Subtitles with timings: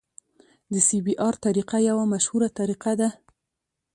[0.73, 3.09] د سی بي ار طریقه یوه مشهوره طریقه ده